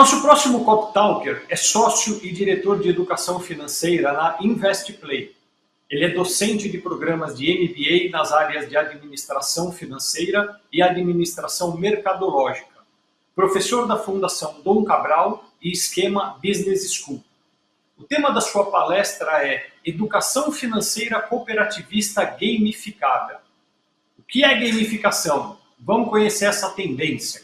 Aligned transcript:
Nosso 0.00 0.22
próximo 0.22 0.64
Cop 0.64 0.94
Talker 0.94 1.44
é 1.46 1.54
sócio 1.54 2.20
e 2.22 2.32
diretor 2.32 2.80
de 2.80 2.88
educação 2.88 3.38
financeira 3.38 4.14
na 4.14 4.38
InvestPlay. 4.40 5.36
Ele 5.90 6.04
é 6.06 6.08
docente 6.08 6.70
de 6.70 6.78
programas 6.78 7.36
de 7.36 7.52
MBA 7.52 8.10
nas 8.10 8.32
áreas 8.32 8.66
de 8.66 8.78
administração 8.78 9.70
financeira 9.70 10.58
e 10.72 10.80
administração 10.80 11.76
mercadológica, 11.76 12.78
professor 13.36 13.86
da 13.86 13.98
Fundação 13.98 14.62
Dom 14.64 14.84
Cabral 14.84 15.44
e 15.60 15.70
Esquema 15.70 16.38
Business 16.42 16.90
School. 16.94 17.22
O 17.98 18.04
tema 18.04 18.30
da 18.30 18.40
sua 18.40 18.70
palestra 18.70 19.46
é 19.46 19.66
Educação 19.84 20.50
Financeira 20.50 21.20
Cooperativista 21.20 22.24
Gamificada. 22.24 23.42
O 24.18 24.22
que 24.22 24.44
é 24.44 24.54
gamificação? 24.54 25.58
Vamos 25.78 26.08
conhecer 26.08 26.46
essa 26.46 26.70
tendência. 26.70 27.42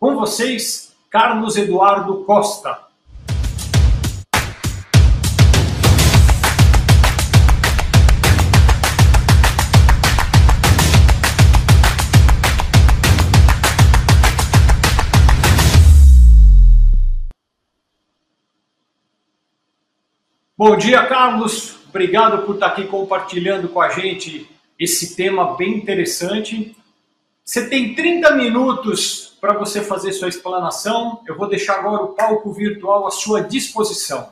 Com 0.00 0.16
vocês, 0.16 0.87
Carlos 1.10 1.56
Eduardo 1.56 2.22
Costa. 2.24 2.86
Bom 20.54 20.76
dia, 20.76 21.06
Carlos. 21.06 21.76
Obrigado 21.88 22.44
por 22.44 22.56
estar 22.56 22.66
aqui 22.66 22.84
compartilhando 22.84 23.68
com 23.68 23.80
a 23.80 23.88
gente 23.88 24.46
esse 24.78 25.16
tema 25.16 25.56
bem 25.56 25.78
interessante. 25.78 26.76
Você 27.42 27.66
tem 27.66 27.94
30 27.94 28.32
minutos 28.34 29.27
para 29.40 29.54
você 29.54 29.82
fazer 29.82 30.12
sua 30.12 30.28
explanação. 30.28 31.20
Eu 31.26 31.36
vou 31.36 31.48
deixar 31.48 31.78
agora 31.78 32.02
o 32.02 32.08
palco 32.08 32.52
virtual 32.52 33.06
à 33.06 33.10
sua 33.10 33.42
disposição. 33.42 34.30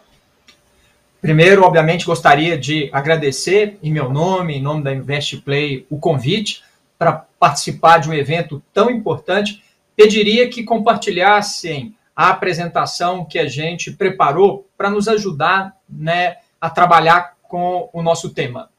Primeiro, 1.20 1.62
obviamente, 1.62 2.04
gostaria 2.04 2.56
de 2.56 2.90
agradecer 2.92 3.78
em 3.82 3.92
meu 3.92 4.10
nome, 4.10 4.56
em 4.56 4.62
nome 4.62 4.82
da 4.82 4.92
InvestPlay, 4.92 5.86
o 5.90 5.98
convite 5.98 6.62
para 6.98 7.26
participar 7.38 7.98
de 7.98 8.08
um 8.08 8.14
evento 8.14 8.62
tão 8.72 8.90
importante. 8.90 9.62
Pediria 9.96 10.48
que 10.48 10.62
compartilhassem 10.62 11.96
a 12.14 12.30
apresentação 12.30 13.24
que 13.24 13.38
a 13.38 13.48
gente 13.48 13.92
preparou 13.92 14.68
para 14.76 14.90
nos 14.90 15.08
ajudar 15.08 15.76
né, 15.88 16.36
a 16.60 16.70
trabalhar 16.70 17.34
com 17.42 17.88
o 17.92 18.02
nosso 18.02 18.30
tema. 18.30 18.70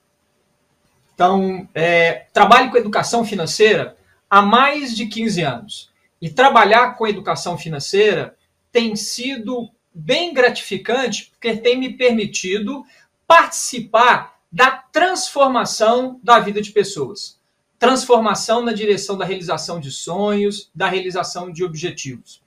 Então, 1.13 1.67
é, 1.73 2.25
trabalho 2.33 2.69
com 2.69 2.77
educação 2.77 3.25
financeira 3.25 3.95
há 4.29 4.41
mais 4.41 4.95
de 4.95 5.07
15 5.07 5.41
anos. 5.41 5.96
E 6.21 6.29
trabalhar 6.29 6.95
com 6.95 7.07
educação 7.07 7.57
financeira 7.57 8.35
tem 8.71 8.95
sido 8.95 9.69
bem 9.93 10.33
gratificante, 10.33 11.31
porque 11.31 11.55
tem 11.57 11.77
me 11.77 11.93
permitido 11.93 12.83
participar 13.25 14.39
da 14.51 14.71
transformação 14.71 16.19
da 16.23 16.39
vida 16.39 16.61
de 16.61 16.71
pessoas. 16.71 17.39
Transformação 17.79 18.63
na 18.63 18.73
direção 18.73 19.17
da 19.17 19.25
realização 19.25 19.79
de 19.79 19.91
sonhos, 19.91 20.69
da 20.73 20.87
realização 20.87 21.51
de 21.51 21.63
objetivos. 21.63 22.41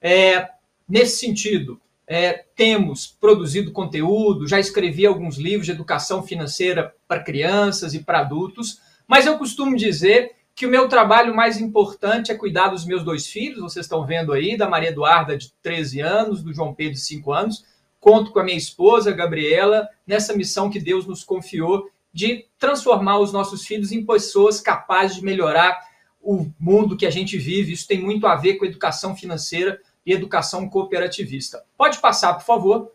É, 0.00 0.50
nesse 0.88 1.18
sentido, 1.18 1.80
é, 2.06 2.44
temos 2.54 3.06
produzido 3.06 3.72
conteúdo, 3.72 4.46
já 4.46 4.60
escrevi 4.60 5.06
alguns 5.06 5.36
livros 5.36 5.66
de 5.66 5.72
educação 5.72 6.22
financeira 6.22 6.94
para 7.08 7.22
crianças 7.22 7.94
e 7.94 8.00
para 8.00 8.20
adultos, 8.20 8.80
mas 9.06 9.26
eu 9.26 9.38
costumo 9.38 9.76
dizer 9.76 10.32
que 10.54 10.66
o 10.66 10.70
meu 10.70 10.88
trabalho 10.88 11.34
mais 11.34 11.60
importante 11.60 12.30
é 12.30 12.36
cuidar 12.36 12.68
dos 12.68 12.84
meus 12.84 13.02
dois 13.02 13.26
filhos, 13.26 13.60
vocês 13.60 13.86
estão 13.86 14.06
vendo 14.06 14.32
aí, 14.32 14.56
da 14.56 14.68
Maria 14.68 14.90
Eduarda, 14.90 15.36
de 15.36 15.52
13 15.62 16.00
anos, 16.00 16.42
do 16.42 16.54
João 16.54 16.72
Pedro, 16.72 16.94
de 16.94 17.00
5 17.00 17.32
anos. 17.32 17.64
Conto 17.98 18.30
com 18.30 18.38
a 18.38 18.44
minha 18.44 18.56
esposa, 18.56 19.10
Gabriela, 19.10 19.88
nessa 20.06 20.36
missão 20.36 20.70
que 20.70 20.78
Deus 20.78 21.06
nos 21.06 21.24
confiou 21.24 21.90
de 22.12 22.46
transformar 22.58 23.18
os 23.18 23.32
nossos 23.32 23.66
filhos 23.66 23.90
em 23.90 24.06
pessoas 24.06 24.60
capazes 24.60 25.16
de 25.16 25.24
melhorar 25.24 25.76
o 26.22 26.46
mundo 26.60 26.96
que 26.96 27.06
a 27.06 27.10
gente 27.10 27.36
vive. 27.36 27.72
Isso 27.72 27.88
tem 27.88 28.00
muito 28.00 28.26
a 28.26 28.36
ver 28.36 28.54
com 28.54 28.64
educação 28.64 29.16
financeira 29.16 29.80
e 30.06 30.12
educação 30.12 30.68
cooperativista. 30.68 31.64
Pode 31.76 31.98
passar, 31.98 32.34
por 32.34 32.44
favor. 32.44 32.92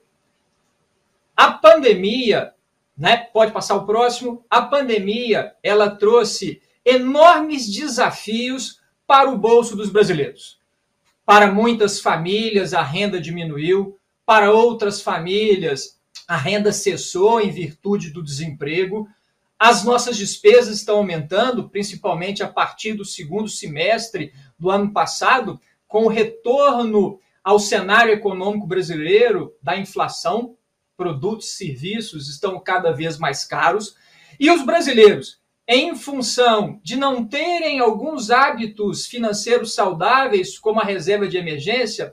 A 1.35 1.51
pandemia, 1.51 2.53
né? 2.97 3.17
Pode 3.17 3.51
passar 3.51 3.75
o 3.75 3.85
próximo. 3.85 4.45
A 4.49 4.61
pandemia, 4.61 5.53
ela 5.61 5.89
trouxe 5.89 6.61
enormes 6.85 7.71
desafios 7.71 8.79
para 9.05 9.29
o 9.29 9.37
bolso 9.37 9.75
dos 9.75 9.89
brasileiros. 9.89 10.59
Para 11.25 11.51
muitas 11.51 11.99
famílias, 11.99 12.73
a 12.73 12.81
renda 12.81 13.19
diminuiu, 13.19 13.97
para 14.25 14.51
outras 14.51 15.01
famílias, 15.01 15.99
a 16.27 16.37
renda 16.37 16.71
cessou 16.71 17.41
em 17.41 17.49
virtude 17.49 18.11
do 18.11 18.23
desemprego. 18.23 19.07
As 19.57 19.83
nossas 19.83 20.15
despesas 20.15 20.77
estão 20.77 20.97
aumentando, 20.97 21.67
principalmente 21.67 22.43
a 22.43 22.47
partir 22.47 22.93
do 22.93 23.03
segundo 23.03 23.49
semestre 23.49 24.31
do 24.57 24.69
ano 24.69 24.93
passado, 24.93 25.59
com 25.87 26.03
o 26.03 26.07
retorno 26.07 27.19
ao 27.43 27.57
cenário 27.57 28.13
econômico 28.13 28.67
brasileiro 28.67 29.55
da 29.61 29.75
inflação. 29.75 30.55
Produtos 30.95 31.47
e 31.47 31.57
serviços 31.57 32.29
estão 32.29 32.59
cada 32.59 32.91
vez 32.91 33.17
mais 33.17 33.43
caros. 33.43 33.95
E 34.39 34.51
os 34.51 34.63
brasileiros 34.63 35.39
em 35.71 35.95
função 35.95 36.81
de 36.83 36.95
não 36.95 37.23
terem 37.23 37.79
alguns 37.79 38.31
hábitos 38.31 39.05
financeiros 39.05 39.75
saudáveis, 39.75 40.57
como 40.57 40.79
a 40.79 40.83
reserva 40.83 41.27
de 41.27 41.37
emergência, 41.37 42.11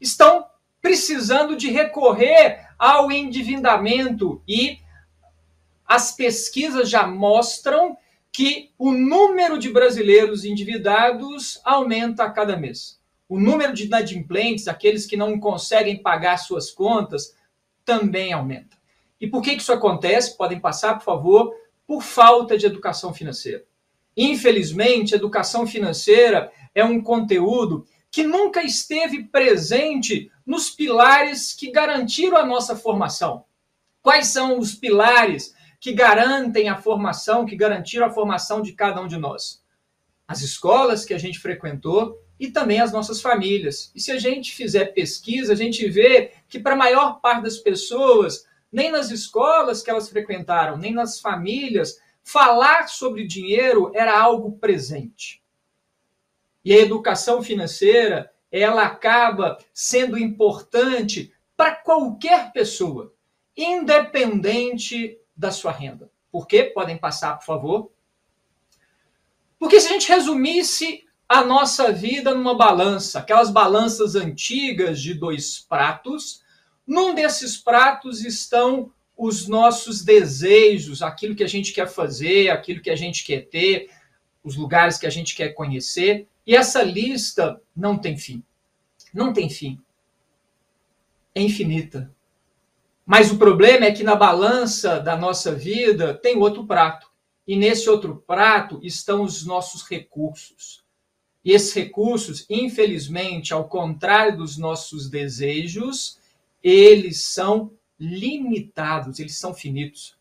estão 0.00 0.46
precisando 0.80 1.54
de 1.54 1.70
recorrer 1.70 2.66
ao 2.78 3.12
endividamento 3.12 4.42
e 4.48 4.78
as 5.86 6.16
pesquisas 6.16 6.88
já 6.88 7.06
mostram 7.06 7.94
que 8.32 8.70
o 8.78 8.90
número 8.90 9.58
de 9.58 9.70
brasileiros 9.70 10.46
endividados 10.46 11.60
aumenta 11.62 12.24
a 12.24 12.30
cada 12.30 12.56
mês. 12.56 12.98
O 13.28 13.38
número 13.38 13.74
de 13.74 13.84
inadimplentes, 13.84 14.66
aqueles 14.66 15.04
que 15.04 15.16
não 15.16 15.38
conseguem 15.38 16.02
pagar 16.02 16.38
suas 16.38 16.70
contas, 16.70 17.36
também 17.84 18.32
aumenta. 18.32 18.78
E 19.20 19.26
por 19.26 19.42
que 19.42 19.52
isso 19.52 19.74
acontece? 19.74 20.38
Podem 20.38 20.58
passar, 20.58 20.94
por 20.94 21.04
favor 21.04 21.63
por 21.86 22.02
falta 22.02 22.56
de 22.56 22.66
educação 22.66 23.12
financeira. 23.12 23.64
Infelizmente, 24.16 25.14
educação 25.14 25.66
financeira 25.66 26.50
é 26.74 26.84
um 26.84 27.02
conteúdo 27.02 27.86
que 28.10 28.22
nunca 28.22 28.62
esteve 28.62 29.24
presente 29.24 30.30
nos 30.46 30.70
pilares 30.70 31.52
que 31.52 31.70
garantiram 31.70 32.36
a 32.36 32.46
nossa 32.46 32.76
formação. 32.76 33.44
Quais 34.00 34.28
são 34.28 34.58
os 34.58 34.74
pilares 34.74 35.54
que 35.80 35.92
garantem 35.92 36.68
a 36.68 36.76
formação, 36.76 37.44
que 37.44 37.56
garantiram 37.56 38.06
a 38.06 38.10
formação 38.10 38.62
de 38.62 38.72
cada 38.72 39.00
um 39.00 39.08
de 39.08 39.16
nós? 39.16 39.62
As 40.28 40.42
escolas 40.42 41.04
que 41.04 41.12
a 41.12 41.18
gente 41.18 41.38
frequentou 41.38 42.16
e 42.38 42.50
também 42.50 42.80
as 42.80 42.92
nossas 42.92 43.20
famílias. 43.20 43.90
E 43.94 44.00
se 44.00 44.12
a 44.12 44.18
gente 44.18 44.54
fizer 44.54 44.86
pesquisa, 44.86 45.52
a 45.52 45.56
gente 45.56 45.88
vê 45.88 46.32
que 46.48 46.58
para 46.58 46.74
a 46.74 46.76
maior 46.76 47.20
parte 47.20 47.42
das 47.42 47.58
pessoas, 47.58 48.44
nem 48.74 48.90
nas 48.90 49.12
escolas 49.12 49.82
que 49.82 49.88
elas 49.88 50.08
frequentaram, 50.08 50.76
nem 50.76 50.92
nas 50.92 51.20
famílias, 51.20 52.00
falar 52.24 52.88
sobre 52.88 53.24
dinheiro 53.24 53.92
era 53.94 54.20
algo 54.20 54.58
presente. 54.58 55.40
E 56.64 56.74
a 56.74 56.80
educação 56.80 57.40
financeira, 57.40 58.32
ela 58.50 58.82
acaba 58.82 59.58
sendo 59.72 60.18
importante 60.18 61.32
para 61.56 61.76
qualquer 61.76 62.52
pessoa, 62.52 63.14
independente 63.56 65.20
da 65.36 65.52
sua 65.52 65.70
renda. 65.70 66.10
Por 66.32 66.48
quê? 66.48 66.64
Podem 66.64 66.98
passar, 66.98 67.38
por 67.38 67.44
favor. 67.44 67.92
Porque 69.56 69.80
se 69.80 69.86
a 69.86 69.92
gente 69.92 70.08
resumisse 70.08 71.06
a 71.28 71.44
nossa 71.44 71.92
vida 71.92 72.34
numa 72.34 72.56
balança, 72.56 73.20
aquelas 73.20 73.50
balanças 73.50 74.16
antigas 74.16 75.00
de 75.00 75.14
dois 75.14 75.60
pratos, 75.60 76.42
num 76.86 77.14
desses 77.14 77.56
pratos 77.56 78.24
estão 78.24 78.92
os 79.16 79.46
nossos 79.46 80.02
desejos, 80.02 81.02
aquilo 81.02 81.34
que 81.34 81.44
a 81.44 81.48
gente 81.48 81.72
quer 81.72 81.88
fazer, 81.88 82.50
aquilo 82.50 82.82
que 82.82 82.90
a 82.90 82.96
gente 82.96 83.24
quer 83.24 83.46
ter, 83.48 83.90
os 84.42 84.56
lugares 84.56 84.98
que 84.98 85.06
a 85.06 85.10
gente 85.10 85.34
quer 85.34 85.50
conhecer. 85.50 86.28
E 86.46 86.54
essa 86.54 86.82
lista 86.82 87.60
não 87.74 87.96
tem 87.96 88.18
fim. 88.18 88.42
Não 89.12 89.32
tem 89.32 89.48
fim. 89.48 89.80
É 91.34 91.40
infinita. 91.40 92.12
Mas 93.06 93.30
o 93.30 93.38
problema 93.38 93.86
é 93.86 93.92
que 93.92 94.02
na 94.02 94.16
balança 94.16 94.98
da 94.98 95.16
nossa 95.16 95.54
vida 95.54 96.14
tem 96.14 96.36
outro 96.36 96.66
prato. 96.66 97.10
E 97.46 97.56
nesse 97.56 97.88
outro 97.88 98.22
prato 98.26 98.80
estão 98.82 99.22
os 99.22 99.44
nossos 99.44 99.82
recursos. 99.86 100.82
E 101.44 101.52
esses 101.52 101.74
recursos, 101.74 102.46
infelizmente, 102.48 103.52
ao 103.52 103.68
contrário 103.68 104.38
dos 104.38 104.56
nossos 104.56 105.10
desejos, 105.10 106.18
eles 106.64 107.22
são 107.22 107.76
limitados, 108.00 109.20
eles 109.20 109.36
são 109.36 109.52
finitos. 109.52 110.18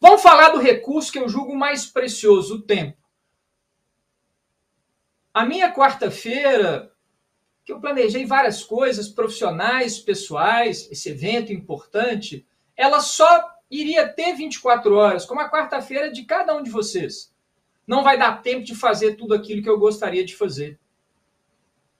Vamos 0.00 0.20
falar 0.20 0.50
do 0.50 0.58
recurso 0.58 1.12
que 1.12 1.18
eu 1.18 1.28
julgo 1.28 1.54
mais 1.54 1.86
precioso, 1.86 2.56
o 2.56 2.62
tempo. 2.62 2.98
A 5.32 5.46
minha 5.46 5.72
quarta-feira 5.72 6.92
que 7.64 7.72
eu 7.72 7.80
planejei 7.80 8.26
várias 8.26 8.62
coisas 8.62 9.08
profissionais, 9.08 9.98
pessoais, 9.98 10.86
esse 10.90 11.08
evento 11.08 11.52
importante, 11.52 12.46
ela 12.76 13.00
só 13.00 13.54
iria 13.70 14.06
ter 14.06 14.34
24 14.34 14.94
horas, 14.94 15.24
como 15.24 15.40
a 15.40 15.50
quarta-feira 15.50 16.12
de 16.12 16.24
cada 16.24 16.54
um 16.54 16.62
de 16.62 16.70
vocês. 16.70 17.32
Não 17.86 18.02
vai 18.02 18.18
dar 18.18 18.42
tempo 18.42 18.64
de 18.64 18.74
fazer 18.74 19.14
tudo 19.14 19.32
aquilo 19.32 19.62
que 19.62 19.68
eu 19.68 19.78
gostaria 19.78 20.24
de 20.24 20.36
fazer. 20.36 20.78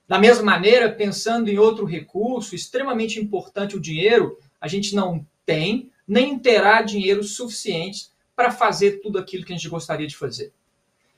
Da 0.07 0.19
mesma 0.19 0.43
maneira, 0.43 0.91
pensando 0.91 1.49
em 1.49 1.57
outro 1.57 1.85
recurso 1.85 2.53
extremamente 2.53 3.19
importante, 3.19 3.75
o 3.75 3.81
dinheiro, 3.81 4.37
a 4.61 4.67
gente 4.67 4.93
não 4.93 5.25
tem 5.45 5.89
nem 6.07 6.37
terá 6.37 6.81
dinheiro 6.81 7.23
suficiente 7.23 8.09
para 8.35 8.51
fazer 8.51 9.01
tudo 9.01 9.17
aquilo 9.17 9.43
que 9.43 9.53
a 9.53 9.55
gente 9.55 9.69
gostaria 9.69 10.05
de 10.05 10.15
fazer. 10.15 10.53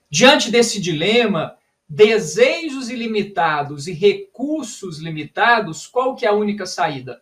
Diante 0.10 0.50
desse 0.50 0.80
dilema, 0.80 1.57
desejos 1.89 2.89
ilimitados 2.89 3.88
e 3.88 3.92
recursos 3.92 5.00
limitados, 5.00 5.86
qual 5.86 6.16
que 6.16 6.25
é 6.25 6.30
a 6.30 6.34
única 6.34 6.66
saída? 6.66 7.22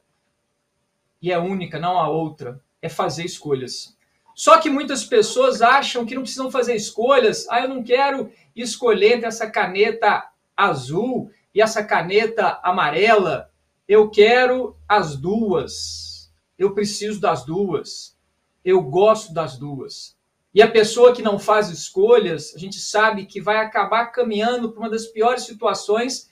E 1.19 1.31
é 1.31 1.39
única, 1.39 1.79
não 1.79 1.97
há 1.97 2.07
outra, 2.07 2.62
é 2.81 2.89
fazer 2.89 3.25
escolhas. 3.25 3.95
Só 4.35 4.59
que 4.59 4.69
muitas 4.69 5.03
pessoas 5.03 5.62
acham 5.62 6.06
que 6.06 6.13
não 6.13 6.21
precisam 6.21 6.51
fazer 6.51 6.75
escolhas. 6.75 7.47
Ah, 7.50 7.62
eu 7.62 7.69
não 7.69 7.81
quero 7.81 8.31
escolher 8.56 9.23
essa 9.23 9.50
caneta 9.50 10.29
azul 10.56 11.31
e 11.55 11.61
essa 11.61 11.81
caneta 11.81 12.59
amarela. 12.61 13.49
Eu 13.87 14.09
quero 14.09 14.75
as 14.87 15.15
duas. 15.15 16.29
Eu 16.59 16.73
preciso 16.73 17.21
das 17.21 17.45
duas. 17.45 18.17
Eu 18.63 18.81
gosto 18.83 19.33
das 19.33 19.57
duas. 19.57 20.17
E 20.53 20.61
a 20.61 20.69
pessoa 20.69 21.13
que 21.13 21.21
não 21.21 21.39
faz 21.39 21.69
escolhas, 21.69 22.53
a 22.55 22.59
gente 22.59 22.77
sabe 22.77 23.25
que 23.25 23.41
vai 23.41 23.57
acabar 23.57 24.07
caminhando 24.07 24.71
para 24.71 24.81
uma 24.81 24.89
das 24.89 25.05
piores 25.05 25.43
situações 25.43 26.29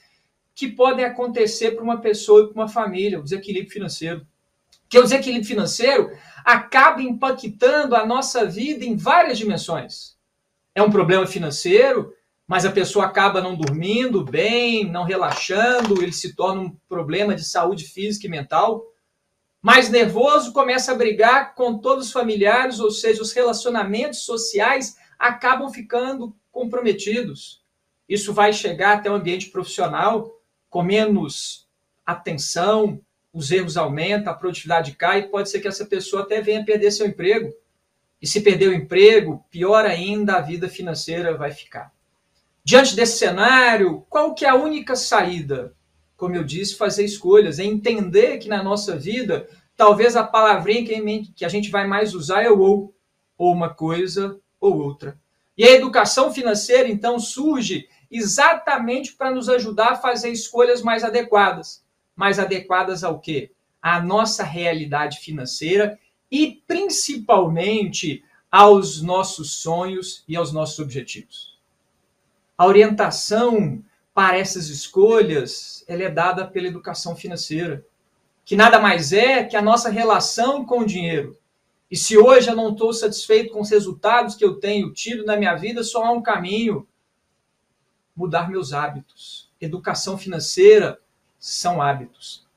que 0.54 0.68
podem 0.68 1.06
acontecer 1.06 1.72
para 1.72 1.84
uma 1.84 2.00
pessoa 2.00 2.44
e 2.44 2.48
para 2.48 2.62
uma 2.62 2.70
família, 2.70 3.20
o 3.20 3.24
desequilíbrio 3.24 3.72
financeiro. 3.72 4.28
Que 4.90 5.00
o 5.00 5.04
desequilíbrio 5.04 5.48
financeiro 5.48 6.12
acaba 6.46 7.02
impactando 7.02 7.96
a 7.96 8.06
nossa 8.06 8.46
vida 8.46 8.86
em 8.86 8.96
várias 8.96 9.38
dimensões. 9.38 10.18
É 10.76 10.82
um 10.82 10.92
problema 10.92 11.26
financeiro, 11.26 12.14
mas 12.48 12.66
a 12.66 12.72
pessoa 12.72 13.06
acaba 13.06 13.42
não 13.42 13.56
dormindo 13.56 14.24
bem, 14.24 14.90
não 14.90 15.04
relaxando, 15.04 16.02
ele 16.02 16.14
se 16.14 16.36
torna 16.36 16.62
um 16.62 16.76
problema 16.88 17.36
de 17.36 17.44
saúde 17.44 17.86
física 17.86 18.28
e 18.28 18.30
mental 18.30 18.94
mais 19.64 19.88
nervoso, 19.88 20.52
começa 20.52 20.92
a 20.92 20.96
brigar 20.96 21.56
com 21.56 21.78
todos 21.78 22.08
os 22.08 22.12
familiares, 22.12 22.82
ou 22.82 22.92
seja, 22.92 23.22
os 23.22 23.32
relacionamentos 23.32 24.26
sociais 24.26 24.98
acabam 25.18 25.72
ficando 25.72 26.36
comprometidos. 26.52 27.64
Isso 28.08 28.34
vai 28.34 28.52
chegar 28.52 28.98
até 28.98 29.10
o 29.10 29.16
ambiente 29.16 29.50
profissional 29.50 30.38
com 30.70 30.84
menos 30.84 31.66
atenção, 32.06 33.00
os 33.32 33.52
erros 33.52 33.78
aumentam, 33.78 34.34
a 34.34 34.36
produtividade 34.36 34.98
cai, 34.98 35.20
e 35.20 35.30
pode 35.30 35.50
ser 35.50 35.62
que 35.62 35.68
essa 35.70 35.86
pessoa 35.86 36.24
até 36.24 36.42
venha 36.42 36.66
perder 36.66 36.92
seu 36.92 37.08
emprego. 37.08 37.56
E 38.22 38.28
se 38.28 38.42
perder 38.42 38.68
o 38.68 38.74
emprego, 38.74 39.46
pior 39.50 39.86
ainda 39.86 40.36
a 40.36 40.42
vida 40.42 40.68
financeira 40.68 41.38
vai 41.38 41.52
ficar. 41.52 41.93
Diante 42.64 42.96
desse 42.96 43.18
cenário, 43.18 44.06
qual 44.10 44.34
que 44.34 44.46
é 44.46 44.50
a 44.50 44.56
única 44.56 44.96
saída? 44.96 45.76
como 46.24 46.38
eu 46.38 46.44
disse, 46.46 46.78
fazer 46.78 47.04
escolhas, 47.04 47.60
é 47.60 47.66
entender 47.66 48.38
que 48.38 48.48
na 48.48 48.64
nossa 48.64 48.96
vida, 48.96 49.46
talvez 49.76 50.16
a 50.16 50.24
palavrinha 50.24 51.22
que 51.36 51.44
a 51.44 51.50
gente 51.50 51.70
vai 51.70 51.86
mais 51.86 52.16
usar 52.16 52.44
é 52.44 52.50
ou, 52.50 52.96
ou 53.38 53.52
uma 53.52 53.74
coisa 53.74 54.40
ou 54.58 54.80
outra. 54.80 55.20
E 55.58 55.66
a 55.66 55.72
educação 55.72 56.34
financeira, 56.34 56.88
então, 56.88 57.20
surge 57.20 57.90
exatamente 58.10 59.14
para 59.14 59.32
nos 59.32 59.50
ajudar 59.50 59.92
a 59.92 59.96
fazer 59.98 60.30
escolhas 60.30 60.82
mais 60.82 61.04
adequadas. 61.04 61.84
Mais 62.16 62.40
adequadas 62.40 63.04
ao 63.04 63.20
quê? 63.20 63.52
À 63.82 64.00
nossa 64.02 64.46
realidade 64.46 65.20
financeira 65.20 66.00
e, 66.32 66.64
principalmente, 66.66 68.24
aos 68.50 69.02
nossos 69.02 69.56
sonhos 69.56 70.24
e 70.26 70.38
aos 70.38 70.54
nossos 70.54 70.80
objetivos. 70.80 71.53
A 72.58 72.66
orientação 72.66 73.84
para 74.14 74.38
essas 74.38 74.68
escolhas, 74.68 75.84
ela 75.88 76.04
é 76.04 76.10
dada 76.10 76.46
pela 76.46 76.68
educação 76.68 77.16
financeira, 77.16 77.86
que 78.46 78.56
nada 78.56 78.80
mais 78.80 79.12
é 79.12 79.44
que 79.44 79.56
a 79.56 79.62
nossa 79.62 79.90
relação 79.90 80.66
com 80.66 80.80
o 80.80 80.86
dinheiro. 80.86 81.38
E 81.90 81.96
se 81.96 82.18
hoje 82.18 82.50
eu 82.50 82.56
não 82.56 82.72
estou 82.72 82.94
satisfeito 82.94 83.54
com 83.54 83.62
os 83.62 83.70
resultados 83.70 84.36
que 84.36 84.44
eu 84.44 84.56
tenho 84.56 84.92
tido 84.92 85.26
na 85.26 85.38
minha 85.38 85.56
vida, 85.56 85.84
só 85.84 86.04
há 86.04 86.12
um 86.12 86.22
caminho: 86.22 86.88
mudar 88.16 88.50
meus 88.50 88.74
hábitos. 88.74 89.52
Educação 89.60 90.18
financeira 90.18 91.00
são 91.40 91.82
hábitos. 91.82 92.48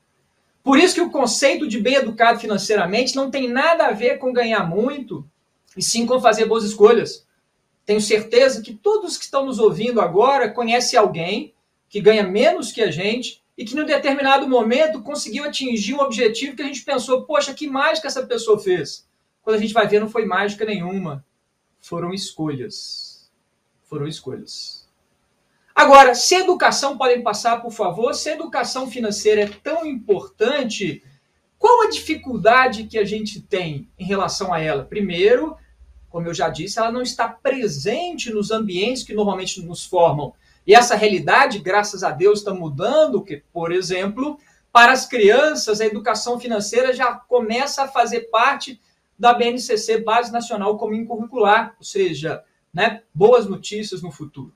Por 0.63 0.79
isso 0.79 0.95
que 0.95 1.01
o 1.01 1.11
conceito 1.11 1.67
de 1.67 1.79
bem 1.79 1.95
educado 1.95 2.39
financeiramente 2.39 3.15
não 3.15 3.31
tem 3.31 3.47
nada 3.47 3.87
a 3.87 3.91
ver 3.91 4.17
com 4.17 4.33
ganhar 4.33 4.67
muito, 4.67 5.23
e 5.75 5.83
sim 5.83 6.05
com 6.05 6.19
fazer 6.19 6.45
boas 6.45 6.63
escolhas. 6.63 7.26
Tenho 7.87 8.01
certeza 8.01 8.61
que 8.61 8.73
todos 8.73 9.17
que 9.17 9.23
estão 9.23 9.45
nos 9.45 9.59
ouvindo 9.59 10.01
agora 10.01 10.51
conhecem 10.51 10.99
alguém 10.99 11.53
que 11.87 12.01
ganha 12.01 12.21
menos 12.21 12.69
que 12.69 12.81
a 12.81 12.91
gente 12.91 13.41
e 13.57 13.63
que, 13.63 13.77
em 13.77 13.81
um 13.81 13.85
determinado 13.85 14.45
momento, 14.45 15.01
conseguiu 15.01 15.45
atingir 15.45 15.93
um 15.93 16.01
objetivo 16.01 16.53
que 16.53 16.61
a 16.61 16.65
gente 16.65 16.83
pensou, 16.83 17.23
poxa, 17.23 17.53
que 17.53 17.65
mágica 17.65 18.09
essa 18.09 18.25
pessoa 18.25 18.59
fez. 18.59 19.07
Quando 19.41 19.55
a 19.55 19.59
gente 19.59 19.73
vai 19.73 19.87
ver, 19.87 20.01
não 20.01 20.09
foi 20.09 20.25
mágica 20.25 20.65
nenhuma. 20.65 21.25
Foram 21.79 22.13
escolhas. 22.13 23.31
Foram 23.83 24.05
escolhas. 24.05 24.85
Agora, 25.73 26.13
se 26.13 26.35
educação 26.35 26.97
podem 26.97 27.23
passar, 27.23 27.61
por 27.61 27.71
favor, 27.71 28.13
se 28.13 28.31
educação 28.31 28.91
financeira 28.91 29.43
é 29.43 29.47
tão 29.63 29.85
importante, 29.85 31.01
qual 31.57 31.83
a 31.83 31.89
dificuldade 31.89 32.83
que 32.83 32.97
a 32.97 33.05
gente 33.05 33.39
tem 33.39 33.87
em 33.97 34.03
relação 34.03 34.53
a 34.53 34.59
ela? 34.59 34.83
Primeiro, 34.83 35.55
como 36.09 36.27
eu 36.27 36.33
já 36.33 36.49
disse, 36.49 36.79
ela 36.79 36.91
não 36.91 37.01
está 37.01 37.27
presente 37.27 38.31
nos 38.31 38.51
ambientes 38.51 39.03
que 39.03 39.13
normalmente 39.13 39.61
nos 39.61 39.85
formam. 39.85 40.33
E 40.65 40.73
essa 40.73 40.95
realidade, 40.95 41.59
graças 41.59 42.03
a 42.03 42.11
Deus, 42.11 42.39
está 42.39 42.53
mudando, 42.53 43.23
que, 43.23 43.43
por 43.53 43.71
exemplo, 43.71 44.37
para 44.71 44.91
as 44.91 45.05
crianças, 45.05 45.81
a 45.81 45.85
educação 45.85 46.39
financeira 46.39 46.93
já 46.93 47.13
começa 47.13 47.83
a 47.83 47.87
fazer 47.87 48.29
parte 48.29 48.79
da 49.17 49.33
BNCC, 49.33 49.99
Base 49.99 50.31
Nacional 50.31 50.77
Comum 50.77 51.05
Curricular, 51.05 51.75
ou 51.77 51.83
seja, 51.83 52.43
né, 52.73 53.01
boas 53.13 53.47
notícias 53.47 54.01
no 54.01 54.11
futuro. 54.11 54.53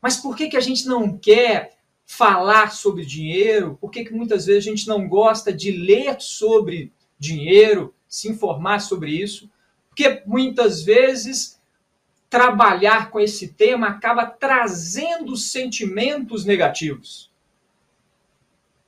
Mas 0.00 0.16
por 0.16 0.36
que, 0.36 0.48
que 0.48 0.56
a 0.56 0.60
gente 0.60 0.86
não 0.86 1.16
quer 1.16 1.76
falar 2.04 2.72
sobre 2.72 3.04
dinheiro? 3.04 3.76
Por 3.80 3.90
que, 3.90 4.04
que 4.04 4.12
muitas 4.12 4.46
vezes 4.46 4.66
a 4.66 4.70
gente 4.70 4.86
não 4.86 5.08
gosta 5.08 5.52
de 5.52 5.72
ler 5.72 6.20
sobre 6.20 6.92
dinheiro, 7.18 7.94
se 8.06 8.28
informar 8.28 8.80
sobre 8.80 9.10
isso? 9.10 9.50
Porque 9.94 10.22
muitas 10.24 10.82
vezes 10.82 11.60
trabalhar 12.30 13.10
com 13.10 13.20
esse 13.20 13.48
tema 13.48 13.88
acaba 13.88 14.24
trazendo 14.24 15.36
sentimentos 15.36 16.46
negativos. 16.46 17.30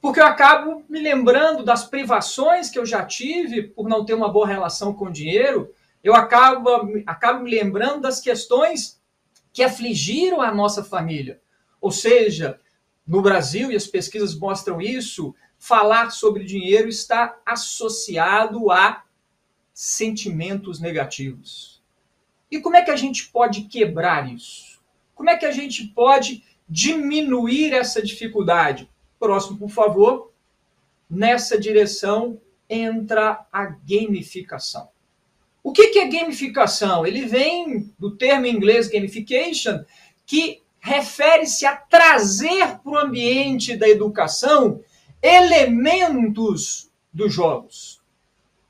Porque 0.00 0.18
eu 0.18 0.25
acabo 0.25 0.82
me 0.88 0.99
lembrando 0.99 1.62
das 1.62 1.84
privações 1.84 2.70
que 2.70 2.78
eu 2.78 2.87
já 2.87 3.04
tive 3.04 3.64
por 3.64 3.87
não 3.87 4.02
ter 4.02 4.14
uma 4.14 4.32
boa 4.32 4.46
relação 4.46 4.94
com 4.94 5.06
o 5.06 5.12
dinheiro, 5.12 5.75
eu 6.02 6.14
acabo, 6.14 6.70
acabo 7.06 7.44
me 7.44 7.50
lembrando 7.50 8.00
das 8.00 8.18
questões 8.18 8.99
que 9.52 9.62
afligiram 9.62 10.40
a 10.40 10.52
nossa 10.52 10.82
família. 10.82 11.38
Ou 11.82 11.90
seja, 11.90 12.58
no 13.06 13.20
Brasil, 13.20 13.70
e 13.70 13.76
as 13.76 13.87
pesquisas 13.87 14.34
mostram 14.34 14.80
isso, 14.80 15.34
falar 15.58 16.11
sobre 16.11 16.44
dinheiro 16.44 16.88
está 16.88 17.38
associado 17.44 18.70
a 18.70 19.03
sentimentos 19.75 20.78
negativos. 20.78 21.83
E 22.49 22.61
como 22.61 22.76
é 22.76 22.83
que 22.83 22.90
a 22.93 22.97
gente 22.97 23.28
pode 23.31 23.62
quebrar 23.62 24.33
isso? 24.33 24.81
Como 25.14 25.28
é 25.28 25.37
que 25.37 25.45
a 25.45 25.50
gente 25.50 25.88
pode 25.88 26.45
diminuir 26.69 27.73
essa 27.73 28.00
dificuldade? 28.00 28.88
Próximo, 29.19 29.59
por 29.59 29.71
favor. 29.71 30.33
Nessa 31.11 31.59
direção 31.59 32.40
entra 32.71 33.47
a 33.52 33.64
gamificação. 33.66 34.88
O 35.62 35.73
que 35.73 35.99
é 35.99 36.07
gamificação? 36.07 37.07
Ele 37.07 37.25
vem 37.26 37.93
do 37.99 38.16
termo 38.16 38.47
em 38.47 38.54
inglês 38.54 38.87
gamification, 38.87 39.85
que 40.26 40.62
refere-se 40.78 41.64
a 41.64 41.75
trazer 41.75 42.78
para 42.78 42.93
o 42.93 42.99
ambiente 42.99 43.76
da 43.76 43.88
educação 43.88 44.83
elementos 45.23 46.90
dos 47.11 47.33
jogos. 47.33 47.93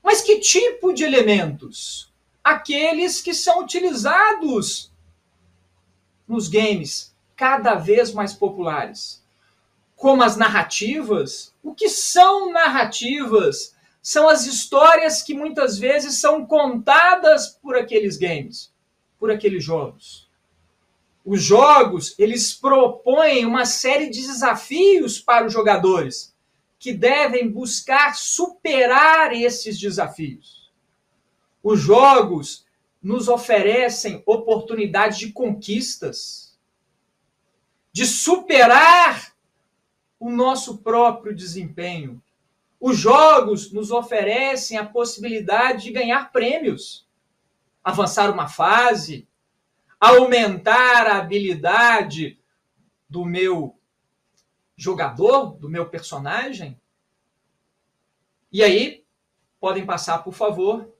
Mas 0.05 0.21
que 0.21 0.39
tipo 0.39 0.93
de 0.93 1.03
elementos? 1.03 2.13
Aqueles 2.43 3.21
que 3.21 3.33
são 3.33 3.63
utilizados 3.63 4.91
nos 6.27 6.47
games, 6.47 7.11
cada 7.35 7.73
vez 7.73 8.13
mais 8.13 8.31
populares. 8.31 9.25
Como 9.95 10.21
as 10.21 10.37
narrativas. 10.37 11.51
O 11.63 11.73
que 11.73 11.89
são 11.89 12.51
narrativas? 12.51 13.73
São 13.99 14.29
as 14.29 14.45
histórias 14.45 15.23
que 15.23 15.33
muitas 15.33 15.79
vezes 15.79 16.19
são 16.19 16.45
contadas 16.45 17.47
por 17.47 17.75
aqueles 17.75 18.15
games, 18.15 18.71
por 19.19 19.31
aqueles 19.31 19.63
jogos. 19.63 20.29
Os 21.25 21.41
jogos, 21.41 22.13
eles 22.19 22.53
propõem 22.53 23.43
uma 23.43 23.65
série 23.65 24.11
de 24.11 24.21
desafios 24.21 25.19
para 25.19 25.47
os 25.47 25.53
jogadores, 25.53 26.34
que 26.77 26.93
devem 26.93 27.49
buscar 27.49 28.15
superar 28.15 29.33
esses 29.33 29.79
desafios. 29.79 30.71
Os 31.63 31.79
jogos 31.79 32.65
nos 33.01 33.27
oferecem 33.27 34.21
oportunidades 34.25 35.17
de 35.17 35.31
conquistas, 35.31 36.57
de 37.91 38.05
superar 38.05 39.35
o 40.19 40.29
nosso 40.29 40.79
próprio 40.79 41.35
desempenho. 41.35 42.21
Os 42.79 42.97
jogos 42.97 43.71
nos 43.71 43.91
oferecem 43.91 44.77
a 44.77 44.85
possibilidade 44.85 45.85
de 45.85 45.91
ganhar 45.91 46.31
prêmios, 46.31 47.07
avançar 47.83 48.31
uma 48.31 48.47
fase, 48.47 49.27
aumentar 49.99 51.07
a 51.07 51.17
habilidade 51.17 52.39
do 53.09 53.23
meu 53.23 53.75
jogador, 54.75 55.57
do 55.57 55.69
meu 55.69 55.89
personagem. 55.89 56.79
E 58.51 58.63
aí, 58.63 59.05
podem 59.59 59.85
passar, 59.85 60.19
por 60.19 60.33
favor, 60.33 60.93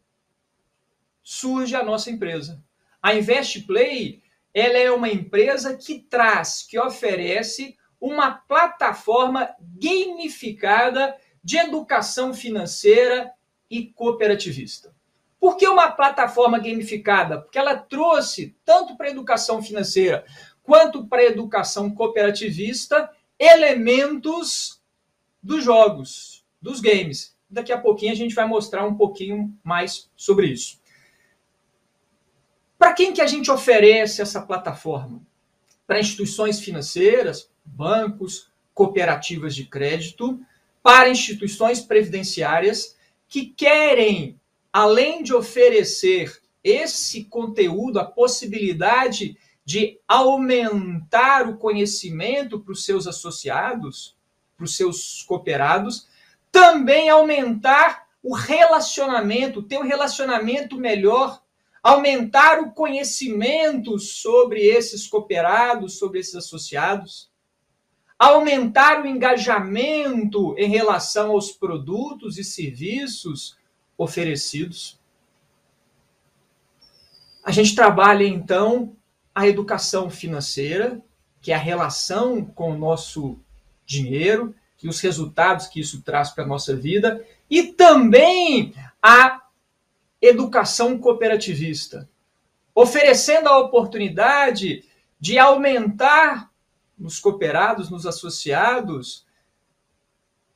surge 1.22 1.76
a 1.76 1.84
nossa 1.84 2.10
empresa. 2.10 2.64
A 3.02 3.16
Investplay, 3.16 4.24
ela 4.54 4.78
é 4.78 4.92
uma 4.92 5.10
empresa 5.10 5.76
que 5.76 6.00
traz, 6.00 6.64
que 6.64 6.80
oferece 6.80 7.78
uma 8.00 8.32
plataforma 8.32 9.50
gamificada 9.60 11.16
de 11.44 11.58
educação 11.58 12.34
financeira 12.34 13.32
e 13.70 13.86
cooperativista. 13.88 14.96
Por 15.40 15.58
que 15.58 15.68
uma 15.68 15.92
plataforma 15.92 16.58
gamificada? 16.58 17.42
Porque 17.42 17.60
ela 17.60 17.78
trouxe, 17.78 18.58
tanto 18.66 18.98
para 18.98 19.08
a 19.08 19.12
educação 19.12 19.62
financeira 19.62 20.26
quanto 20.64 21.06
para 21.06 21.22
a 21.22 21.26
educação 21.26 21.94
cooperativista, 21.94 23.10
elementos 23.40 24.82
dos 25.42 25.64
jogos, 25.64 26.46
dos 26.62 26.80
games. 26.80 27.36
Daqui 27.50 27.72
a 27.72 27.78
pouquinho 27.78 28.12
a 28.12 28.16
gente 28.16 28.36
vai 28.36 28.48
mostrar 28.48 28.86
um 28.86 28.96
pouquinho 28.96 29.56
mais 29.64 30.10
sobre 30.16 30.48
isso. 30.48 30.80
Para 32.78 32.94
quem 32.94 33.14
que 33.14 33.22
a 33.22 33.28
gente 33.28 33.50
oferece 33.52 34.22
essa 34.22 34.42
plataforma? 34.42 35.22
Para 35.88 36.00
instituições 36.00 36.60
financeiras, 36.60 37.50
bancos, 37.64 38.50
cooperativas 38.74 39.56
de 39.56 39.66
crédito, 39.66 40.40
para 40.84 41.10
instituições 41.10 41.82
previdenciárias 41.82 42.96
que 43.28 43.48
querem 43.48 44.40
além 44.72 45.24
de 45.24 45.34
oferecer 45.34 46.42
esse 46.62 47.24
conteúdo, 47.24 47.98
a 47.98 48.04
possibilidade 48.04 49.38
de 49.66 50.00
aumentar 50.08 51.50
o 51.50 51.58
conhecimento 51.58 52.60
para 52.60 52.72
os 52.72 52.86
seus 52.86 53.08
associados, 53.08 54.16
para 54.56 54.64
os 54.64 54.78
seus 54.78 55.24
cooperados, 55.24 56.08
também 56.52 57.10
aumentar 57.10 58.06
o 58.22 58.34
relacionamento, 58.34 59.64
ter 59.64 59.78
um 59.80 59.84
relacionamento 59.84 60.78
melhor, 60.78 61.42
aumentar 61.82 62.60
o 62.62 62.72
conhecimento 62.72 64.00
sobre 64.00 64.62
esses 64.62 65.08
cooperados, 65.08 65.98
sobre 65.98 66.20
esses 66.20 66.36
associados, 66.36 67.30
aumentar 68.18 69.04
o 69.04 69.08
engajamento 69.08 70.56
em 70.58 70.70
relação 70.70 71.32
aos 71.32 71.52
produtos 71.52 72.38
e 72.38 72.44
serviços 72.44 73.58
oferecidos. 73.98 75.00
A 77.44 77.52
gente 77.52 77.76
trabalha 77.76 78.24
então 78.24 78.95
a 79.36 79.46
educação 79.46 80.10
financeira, 80.10 81.02
que 81.42 81.52
é 81.52 81.56
a 81.56 81.60
relação 81.60 82.46
com 82.46 82.72
o 82.72 82.78
nosso 82.78 83.38
dinheiro 83.86 84.56
e 84.82 84.88
os 84.88 85.02
resultados 85.02 85.68
que 85.68 85.82
isso 85.82 86.02
traz 86.02 86.30
para 86.30 86.46
a 86.46 86.48
nossa 86.48 86.74
vida, 86.74 87.26
e 87.50 87.64
também 87.64 88.74
a 89.02 89.42
educação 90.22 90.98
cooperativista, 90.98 92.10
oferecendo 92.74 93.50
a 93.50 93.60
oportunidade 93.60 94.86
de 95.20 95.38
aumentar 95.38 96.50
nos 96.98 97.20
cooperados, 97.20 97.90
nos 97.90 98.06
associados, 98.06 99.26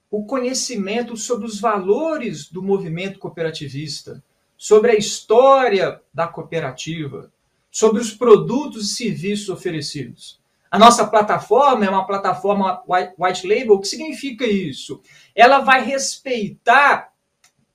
o 0.09 0.25
conhecimento 0.25 1.17
sobre 1.17 1.45
os 1.45 1.59
valores 1.59 2.50
do 2.50 2.63
movimento 2.63 3.19
cooperativista, 3.19 4.24
sobre 4.57 4.91
a 4.91 4.95
história 4.95 6.01
da 6.13 6.27
cooperativa, 6.27 7.31
sobre 7.71 8.01
os 8.01 8.11
produtos 8.11 8.91
e 8.91 8.95
serviços 8.95 9.49
oferecidos. 9.49 10.39
A 10.71 10.77
nossa 10.77 11.07
plataforma 11.07 11.85
é 11.85 11.89
uma 11.89 12.05
plataforma 12.05 12.83
white 12.88 13.47
label. 13.47 13.73
O 13.73 13.79
que 13.79 13.88
significa 13.88 14.45
isso? 14.45 15.01
Ela 15.33 15.59
vai 15.59 15.83
respeitar 15.83 17.11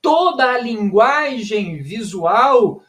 toda 0.01 0.51
a 0.51 0.59
linguagem 0.59 1.83
visual 1.83 2.83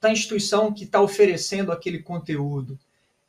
da 0.00 0.10
instituição 0.10 0.72
que 0.72 0.84
está 0.84 1.00
oferecendo 1.00 1.70
aquele 1.70 2.02
conteúdo. 2.02 2.78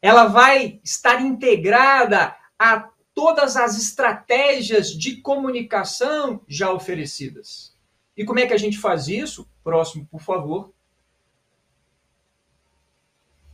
Ela 0.02 0.26
vai 0.26 0.80
estar 0.84 1.22
integrada 1.22 2.36
a 2.58 2.90
todas 3.14 3.56
as 3.58 3.78
estratégias 3.78 4.90
de 4.92 5.18
comunicação 5.18 6.42
já 6.48 6.72
oferecidas. 6.72 7.76
E 8.16 8.24
como 8.24 8.40
é 8.40 8.48
que 8.48 8.54
a 8.54 8.58
gente 8.58 8.78
faz 8.78 9.08
isso? 9.08 9.48
Próximo, 9.64 10.08
por 10.10 10.22
favor. 10.22 10.74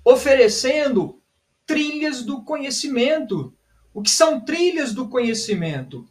Oferecendo 0.10 1.22
trilhas 1.68 2.24
do 2.24 2.44
conhecimento. 2.44 3.54
O 3.94 4.02
que 4.02 4.10
são 4.10 4.42
trilhas 4.42 4.92
do 4.92 5.08
conhecimento? 5.08 6.04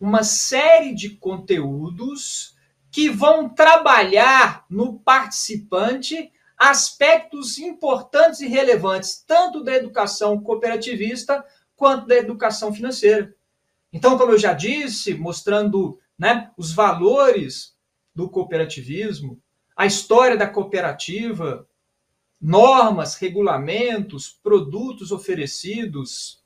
Uma 0.00 0.22
série 0.22 0.94
de 0.94 1.10
conteúdos 1.10 2.56
que 2.90 3.10
vão 3.10 3.50
trabalhar 3.50 4.64
no 4.70 4.98
participante 4.98 6.32
aspectos 6.56 7.58
importantes 7.58 8.40
e 8.40 8.48
relevantes, 8.48 9.22
tanto 9.26 9.62
da 9.62 9.74
educação 9.74 10.40
cooperativista 10.40 11.44
quanto 11.76 12.06
da 12.06 12.16
educação 12.16 12.72
financeira. 12.72 13.34
Então, 13.92 14.16
como 14.16 14.32
eu 14.32 14.38
já 14.38 14.54
disse, 14.54 15.12
mostrando 15.12 16.00
né, 16.18 16.50
os 16.56 16.72
valores 16.72 17.76
do 18.14 18.26
cooperativismo, 18.30 19.38
a 19.76 19.84
história 19.84 20.34
da 20.34 20.48
cooperativa, 20.48 21.68
normas, 22.40 23.16
regulamentos, 23.16 24.28
produtos 24.42 25.10
oferecidos. 25.12 26.42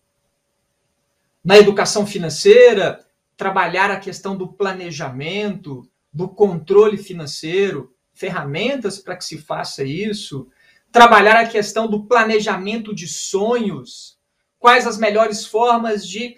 Na 1.44 1.58
educação 1.58 2.06
financeira, 2.06 3.06
trabalhar 3.36 3.90
a 3.90 3.98
questão 3.98 4.36
do 4.36 4.52
planejamento, 4.52 5.88
do 6.12 6.28
controle 6.28 6.98
financeiro, 6.98 7.94
ferramentas 8.12 8.98
para 8.98 9.16
que 9.16 9.24
se 9.24 9.38
faça 9.38 9.82
isso. 9.82 10.48
Trabalhar 10.92 11.36
a 11.36 11.48
questão 11.48 11.88
do 11.88 12.04
planejamento 12.04 12.94
de 12.94 13.06
sonhos, 13.06 14.18
quais 14.58 14.86
as 14.86 14.98
melhores 14.98 15.46
formas 15.46 16.06
de 16.06 16.36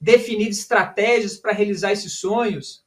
definir 0.00 0.48
estratégias 0.48 1.36
para 1.36 1.52
realizar 1.52 1.92
esses 1.92 2.14
sonhos, 2.14 2.84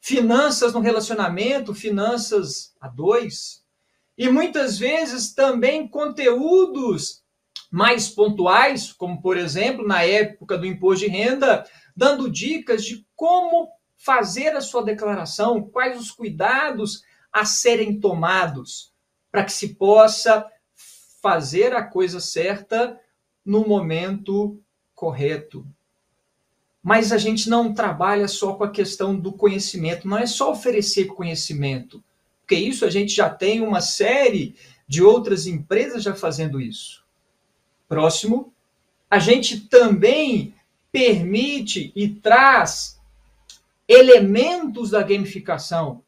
finanças 0.00 0.72
no 0.72 0.80
relacionamento, 0.80 1.74
finanças 1.74 2.74
a 2.80 2.88
dois, 2.88 3.62
e 4.20 4.28
muitas 4.28 4.78
vezes 4.78 5.32
também 5.32 5.88
conteúdos 5.88 7.22
mais 7.70 8.06
pontuais, 8.06 8.92
como 8.92 9.22
por 9.22 9.38
exemplo, 9.38 9.88
na 9.88 10.02
época 10.02 10.58
do 10.58 10.66
imposto 10.66 11.06
de 11.06 11.10
renda, 11.10 11.64
dando 11.96 12.30
dicas 12.30 12.84
de 12.84 13.06
como 13.16 13.70
fazer 13.96 14.54
a 14.54 14.60
sua 14.60 14.84
declaração, 14.84 15.62
quais 15.62 15.98
os 15.98 16.10
cuidados 16.10 17.02
a 17.32 17.46
serem 17.46 17.98
tomados 17.98 18.92
para 19.32 19.42
que 19.42 19.54
se 19.54 19.74
possa 19.74 20.46
fazer 21.22 21.74
a 21.74 21.82
coisa 21.82 22.20
certa 22.20 23.00
no 23.42 23.66
momento 23.66 24.60
correto. 24.94 25.66
Mas 26.82 27.10
a 27.10 27.16
gente 27.16 27.48
não 27.48 27.72
trabalha 27.72 28.28
só 28.28 28.52
com 28.52 28.64
a 28.64 28.70
questão 28.70 29.18
do 29.18 29.32
conhecimento, 29.32 30.06
não 30.06 30.18
é 30.18 30.26
só 30.26 30.52
oferecer 30.52 31.06
conhecimento, 31.06 32.04
porque 32.50 32.64
isso 32.64 32.84
a 32.84 32.90
gente 32.90 33.14
já 33.14 33.30
tem 33.30 33.60
uma 33.60 33.80
série 33.80 34.56
de 34.88 35.00
outras 35.04 35.46
empresas 35.46 36.02
já 36.02 36.16
fazendo 36.16 36.60
isso. 36.60 37.04
Próximo, 37.88 38.52
a 39.08 39.20
gente 39.20 39.68
também 39.68 40.52
permite 40.90 41.92
e 41.94 42.08
traz 42.08 43.00
elementos 43.86 44.90
da 44.90 45.00
gamificação. 45.00 46.02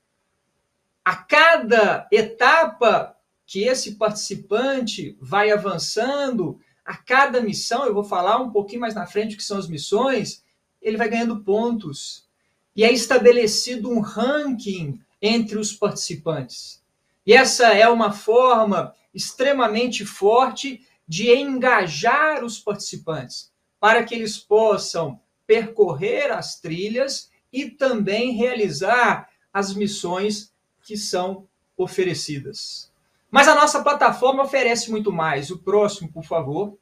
A 1.05 1.15
cada 1.15 2.09
etapa 2.11 3.17
que 3.47 3.63
esse 3.63 3.95
participante 3.95 5.17
vai 5.21 5.53
avançando, 5.53 6.59
a 6.85 6.97
cada 6.97 7.41
missão, 7.41 7.87
eu 7.87 7.95
vou 7.95 8.03
falar 8.03 8.39
um 8.39 8.51
pouquinho 8.51 8.81
mais 8.81 8.97
na 8.97 9.07
frente 9.07 9.37
o 9.37 9.39
que 9.39 9.45
são 9.45 9.59
as 9.59 9.69
missões, 9.69 10.43
ele 10.81 10.97
vai 10.97 11.09
ganhando 11.09 11.45
pontos. 11.45 12.29
E 12.75 12.83
é 12.83 12.93
estabelecido 12.93 13.89
um 13.89 14.01
ranking 14.01 15.01
entre 15.23 15.57
os 15.57 15.73
participantes. 15.73 16.83
E 17.25 17.33
essa 17.33 17.69
é 17.69 17.89
uma 17.89 18.13
forma 18.13 18.93
extremamente 19.15 20.05
forte 20.05 20.85
de 21.07 21.33
engajar 21.33 22.45
os 22.45 22.59
participantes, 22.59 23.53
para 23.79 24.03
que 24.03 24.15
eles 24.15 24.37
possam 24.37 25.21
percorrer 25.47 26.33
as 26.33 26.59
trilhas 26.61 27.31
e 27.53 27.71
também 27.71 28.33
realizar 28.33 29.29
as 29.53 29.75
missões 29.75 30.53
que 30.83 30.97
são 30.97 31.47
oferecidas. 31.77 32.91
Mas 33.31 33.49
a 33.49 33.55
nossa 33.55 33.83
plataforma 33.83 34.43
oferece 34.43 34.91
muito 34.91 35.13
mais. 35.13 35.51
O 35.51 35.59
próximo, 35.59 36.11
por 36.11 36.25
favor. 36.25 36.77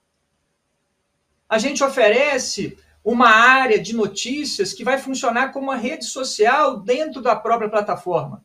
A 1.48 1.58
gente 1.58 1.82
oferece 1.82 2.78
uma 3.04 3.28
área 3.28 3.78
de 3.78 3.94
notícias 3.94 4.72
que 4.72 4.84
vai 4.84 4.98
funcionar 4.98 5.52
como 5.52 5.66
uma 5.66 5.76
rede 5.76 6.04
social 6.04 6.80
dentro 6.80 7.22
da 7.22 7.34
própria 7.34 7.68
plataforma. 7.70 8.44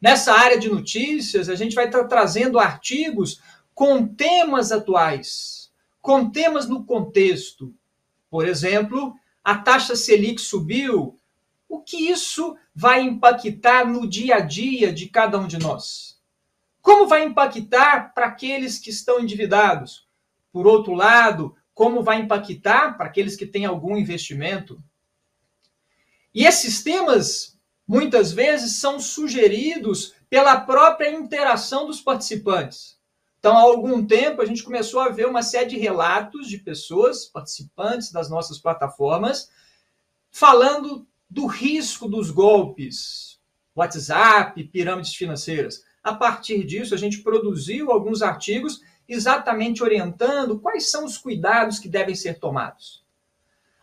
Nessa 0.00 0.32
área 0.32 0.58
de 0.58 0.68
notícias, 0.68 1.48
a 1.48 1.56
gente 1.56 1.74
vai 1.74 1.86
estar 1.86 2.04
trazendo 2.04 2.58
artigos 2.58 3.40
com 3.74 4.06
temas 4.06 4.70
atuais, 4.70 5.72
com 6.00 6.30
temas 6.30 6.68
no 6.68 6.84
contexto. 6.84 7.74
Por 8.30 8.46
exemplo, 8.46 9.14
a 9.42 9.56
taxa 9.56 9.96
Selic 9.96 10.40
subiu. 10.40 11.18
O 11.68 11.80
que 11.80 12.10
isso 12.10 12.56
vai 12.74 13.02
impactar 13.02 13.86
no 13.86 14.08
dia 14.08 14.36
a 14.36 14.40
dia 14.40 14.92
de 14.92 15.08
cada 15.08 15.38
um 15.38 15.46
de 15.46 15.58
nós? 15.58 16.18
Como 16.80 17.06
vai 17.06 17.24
impactar 17.24 18.14
para 18.14 18.26
aqueles 18.26 18.78
que 18.78 18.90
estão 18.90 19.20
endividados? 19.20 20.08
Por 20.52 20.66
outro 20.66 20.94
lado, 20.94 21.54
como 21.78 22.02
vai 22.02 22.18
impactar 22.18 22.96
para 22.96 23.06
aqueles 23.06 23.36
que 23.36 23.46
têm 23.46 23.64
algum 23.64 23.96
investimento? 23.96 24.82
E 26.34 26.44
esses 26.44 26.82
temas, 26.82 27.56
muitas 27.86 28.32
vezes, 28.32 28.80
são 28.80 28.98
sugeridos 28.98 30.12
pela 30.28 30.60
própria 30.60 31.08
interação 31.08 31.86
dos 31.86 32.00
participantes. 32.00 32.98
Então, 33.38 33.56
há 33.56 33.60
algum 33.60 34.04
tempo, 34.04 34.42
a 34.42 34.44
gente 34.44 34.64
começou 34.64 34.98
a 34.98 35.08
ver 35.08 35.28
uma 35.28 35.40
série 35.40 35.70
de 35.70 35.78
relatos 35.78 36.48
de 36.48 36.58
pessoas, 36.58 37.26
participantes 37.26 38.10
das 38.10 38.28
nossas 38.28 38.58
plataformas, 38.58 39.48
falando 40.32 41.06
do 41.30 41.46
risco 41.46 42.08
dos 42.08 42.32
golpes, 42.32 43.38
WhatsApp, 43.72 44.64
pirâmides 44.64 45.14
financeiras. 45.14 45.84
A 46.02 46.12
partir 46.12 46.64
disso, 46.64 46.92
a 46.92 46.98
gente 46.98 47.18
produziu 47.18 47.92
alguns 47.92 48.20
artigos 48.20 48.80
exatamente 49.08 49.82
orientando 49.82 50.58
quais 50.58 50.90
são 50.90 51.04
os 51.04 51.16
cuidados 51.16 51.78
que 51.78 51.88
devem 51.88 52.14
ser 52.14 52.38
tomados. 52.38 53.02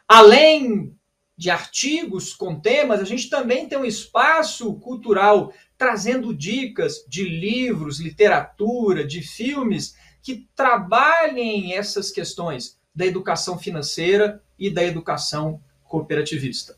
Além 0.08 0.96
de 1.38 1.50
artigos 1.50 2.34
com 2.34 2.60
temas, 2.60 3.02
a 3.02 3.04
gente 3.04 3.30
também 3.30 3.68
tem 3.68 3.78
um 3.78 3.86
espaço 3.86 4.76
cultural 4.76 5.52
trazendo 5.78 6.34
dicas 6.34 7.04
de 7.08 7.24
livros, 7.24 8.00
literatura, 8.00 9.06
de 9.06 9.22
filmes 9.22 9.98
que 10.22 10.48
trabalhem 10.56 11.74
essas 11.74 12.12
questões 12.12 12.80
da 12.94 13.06
educação 13.06 13.60
financeira 13.60 14.42
e 14.58 14.70
da 14.70 14.84
educação 14.84 15.62
cooperativista. 15.84 16.78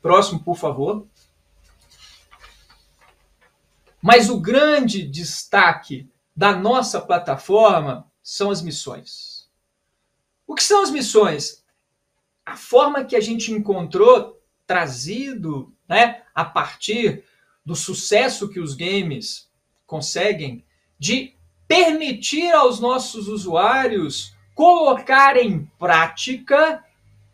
Próximo, 0.00 0.42
por 0.42 0.56
favor. 0.56 1.06
Mas 4.00 4.30
o 4.30 4.40
grande 4.40 5.06
destaque 5.06 6.08
da 6.40 6.56
nossa 6.56 7.02
plataforma 7.02 8.10
são 8.22 8.50
as 8.50 8.62
missões. 8.62 9.46
O 10.46 10.54
que 10.54 10.62
são 10.62 10.82
as 10.82 10.90
missões? 10.90 11.62
A 12.46 12.56
forma 12.56 13.04
que 13.04 13.14
a 13.14 13.20
gente 13.20 13.52
encontrou 13.52 14.40
trazido 14.66 15.70
né, 15.86 16.22
a 16.34 16.42
partir 16.42 17.24
do 17.62 17.76
sucesso 17.76 18.48
que 18.48 18.58
os 18.58 18.74
games 18.74 19.50
conseguem 19.86 20.64
de 20.98 21.36
permitir 21.68 22.50
aos 22.52 22.80
nossos 22.80 23.28
usuários 23.28 24.34
colocar 24.54 25.36
em 25.36 25.70
prática 25.78 26.82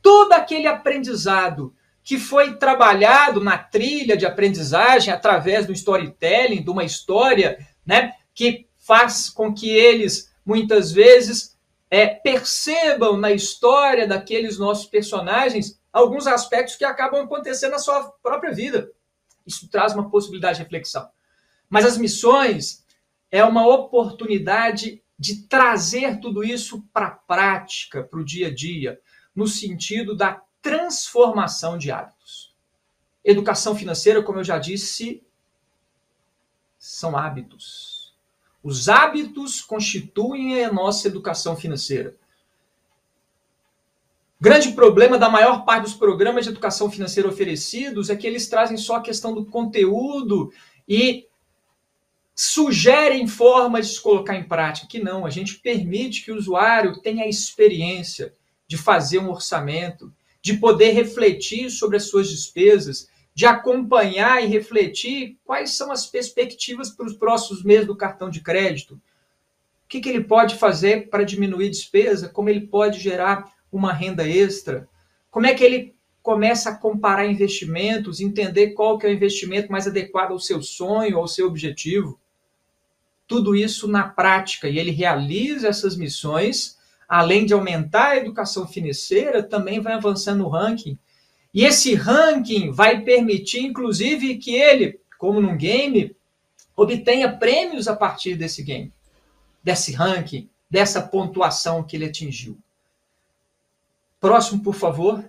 todo 0.02 0.32
aquele 0.32 0.66
aprendizado 0.66 1.72
que 2.02 2.18
foi 2.18 2.56
trabalhado 2.56 3.40
na 3.40 3.56
trilha 3.56 4.16
de 4.16 4.26
aprendizagem 4.26 5.14
através 5.14 5.64
do 5.64 5.72
storytelling, 5.72 6.64
de 6.64 6.70
uma 6.70 6.82
história, 6.82 7.64
né, 7.86 8.12
que 8.34 8.66
faz 8.86 9.28
com 9.28 9.52
que 9.52 9.68
eles 9.68 10.32
muitas 10.44 10.92
vezes 10.92 11.56
é, 11.90 12.06
percebam 12.06 13.16
na 13.16 13.32
história 13.32 14.06
daqueles 14.06 14.58
nossos 14.58 14.86
personagens 14.86 15.80
alguns 15.92 16.26
aspectos 16.28 16.76
que 16.76 16.84
acabam 16.84 17.24
acontecendo 17.24 17.72
na 17.72 17.80
sua 17.80 18.04
própria 18.22 18.54
vida. 18.54 18.92
Isso 19.44 19.68
traz 19.68 19.92
uma 19.92 20.08
possibilidade 20.08 20.58
de 20.58 20.62
reflexão. 20.62 21.08
Mas 21.68 21.84
as 21.84 21.98
missões 21.98 22.84
é 23.30 23.42
uma 23.42 23.66
oportunidade 23.66 25.02
de 25.18 25.42
trazer 25.48 26.20
tudo 26.20 26.44
isso 26.44 26.82
para 26.92 27.06
a 27.08 27.10
prática, 27.10 28.04
para 28.04 28.20
o 28.20 28.24
dia 28.24 28.48
a 28.48 28.54
dia, 28.54 29.00
no 29.34 29.48
sentido 29.48 30.14
da 30.14 30.42
transformação 30.62 31.76
de 31.76 31.90
hábitos. 31.90 32.54
Educação 33.24 33.74
financeira, 33.74 34.22
como 34.22 34.38
eu 34.38 34.44
já 34.44 34.58
disse, 34.58 35.24
são 36.78 37.16
hábitos. 37.16 37.95
Os 38.66 38.88
hábitos 38.88 39.60
constituem 39.60 40.64
a 40.64 40.72
nossa 40.72 41.06
educação 41.06 41.54
financeira. 41.56 42.16
Grande 44.40 44.72
problema 44.72 45.16
da 45.16 45.30
maior 45.30 45.64
parte 45.64 45.84
dos 45.84 45.94
programas 45.94 46.44
de 46.44 46.50
educação 46.50 46.90
financeira 46.90 47.28
oferecidos 47.28 48.10
é 48.10 48.16
que 48.16 48.26
eles 48.26 48.48
trazem 48.48 48.76
só 48.76 48.96
a 48.96 49.00
questão 49.00 49.32
do 49.32 49.44
conteúdo 49.44 50.52
e 50.88 51.28
sugerem 52.34 53.28
formas 53.28 53.86
de 53.86 53.94
se 53.94 54.00
colocar 54.00 54.34
em 54.34 54.42
prática. 54.42 54.88
Que 54.88 54.98
não, 54.98 55.24
a 55.24 55.30
gente 55.30 55.60
permite 55.60 56.24
que 56.24 56.32
o 56.32 56.36
usuário 56.36 57.00
tenha 57.00 57.22
a 57.22 57.28
experiência 57.28 58.34
de 58.66 58.76
fazer 58.76 59.20
um 59.20 59.30
orçamento, 59.30 60.12
de 60.42 60.54
poder 60.54 60.90
refletir 60.90 61.70
sobre 61.70 61.98
as 61.98 62.08
suas 62.08 62.28
despesas, 62.28 63.08
de 63.36 63.44
acompanhar 63.44 64.42
e 64.42 64.46
refletir 64.46 65.36
quais 65.44 65.72
são 65.72 65.92
as 65.92 66.06
perspectivas 66.06 66.88
para 66.88 67.04
os 67.04 67.12
próximos 67.12 67.62
meses 67.62 67.86
do 67.86 67.94
cartão 67.94 68.30
de 68.30 68.40
crédito. 68.40 68.94
O 68.94 69.00
que, 69.88 70.00
que 70.00 70.08
ele 70.08 70.24
pode 70.24 70.54
fazer 70.54 71.10
para 71.10 71.22
diminuir 71.22 71.68
despesa? 71.68 72.30
Como 72.30 72.48
ele 72.48 72.62
pode 72.62 72.98
gerar 72.98 73.52
uma 73.70 73.92
renda 73.92 74.26
extra? 74.26 74.88
Como 75.30 75.44
é 75.44 75.52
que 75.52 75.62
ele 75.62 75.94
começa 76.22 76.70
a 76.70 76.74
comparar 76.74 77.26
investimentos, 77.26 78.20
entender 78.20 78.68
qual 78.68 78.98
que 78.98 79.06
é 79.06 79.10
o 79.10 79.12
investimento 79.12 79.70
mais 79.70 79.86
adequado 79.86 80.30
ao 80.30 80.40
seu 80.40 80.62
sonho, 80.62 81.18
ao 81.18 81.28
seu 81.28 81.46
objetivo? 81.46 82.18
Tudo 83.26 83.54
isso 83.54 83.86
na 83.86 84.08
prática, 84.08 84.66
e 84.66 84.78
ele 84.78 84.92
realiza 84.92 85.68
essas 85.68 85.94
missões, 85.94 86.78
além 87.06 87.44
de 87.44 87.52
aumentar 87.52 88.12
a 88.12 88.16
educação 88.16 88.66
financeira, 88.66 89.42
também 89.42 89.78
vai 89.78 89.92
avançando 89.92 90.38
no 90.38 90.48
ranking. 90.48 90.98
E 91.56 91.64
esse 91.64 91.94
ranking 91.94 92.70
vai 92.70 93.00
permitir, 93.00 93.60
inclusive, 93.60 94.36
que 94.36 94.54
ele, 94.54 95.00
como 95.16 95.40
num 95.40 95.56
game, 95.56 96.14
obtenha 96.76 97.34
prêmios 97.34 97.88
a 97.88 97.96
partir 97.96 98.36
desse 98.36 98.62
game, 98.62 98.92
desse 99.64 99.90
ranking, 99.90 100.50
dessa 100.68 101.00
pontuação 101.00 101.82
que 101.82 101.96
ele 101.96 102.04
atingiu. 102.04 102.58
Próximo, 104.20 104.62
por 104.62 104.74
favor. 104.74 105.24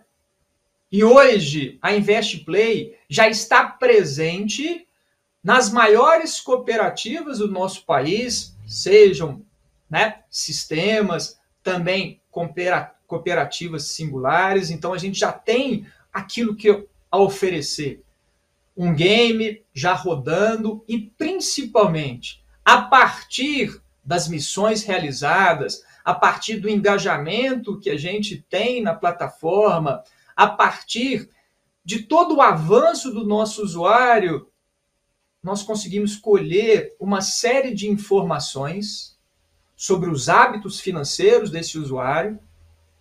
E 0.92 1.02
hoje 1.02 1.80
a 1.82 1.96
Invest 1.96 2.44
Play 2.44 2.98
já 3.08 3.30
está 3.30 3.64
presente 3.66 4.86
nas 5.42 5.72
maiores 5.72 6.42
cooperativas 6.42 7.38
do 7.38 7.50
nosso 7.50 7.86
país, 7.86 8.54
sejam 8.68 9.42
né, 9.90 10.24
sistemas, 10.30 11.40
também 11.64 12.20
cooperativas 13.08 13.86
singulares. 13.86 14.70
Então 14.70 14.92
a 14.92 14.98
gente 14.98 15.18
já 15.18 15.32
tem 15.32 15.88
aquilo 16.18 16.56
que 16.56 16.88
a 17.12 17.18
oferecer. 17.18 18.04
Um 18.76 18.94
game 18.94 19.64
já 19.74 19.94
rodando 19.94 20.84
e 20.88 21.00
principalmente 21.00 22.44
a 22.66 22.82
partir 22.82 23.82
das 24.04 24.28
missões 24.28 24.84
realizadas, 24.84 25.84
a 26.04 26.14
partir 26.14 26.58
do 26.58 26.70
engajamento 26.70 27.80
que 27.80 27.90
a 27.90 27.98
gente 27.98 28.44
tem 28.50 28.82
na 28.82 28.96
plataforma, 28.96 30.04
a 30.36 30.48
partir 30.48 31.30
de 31.86 32.04
todo 32.04 32.38
o 32.38 32.42
avanço 32.42 33.12
do 33.12 33.26
nosso 33.26 33.62
usuário, 33.62 34.48
nós 35.42 35.62
conseguimos 35.62 36.16
colher 36.16 36.96
uma 37.00 37.22
série 37.22 37.74
de 37.74 37.88
informações 37.88 39.18
sobre 39.76 40.10
os 40.10 40.28
hábitos 40.28 40.80
financeiros 40.80 41.52
desse 41.52 41.78
usuário, 41.78 42.40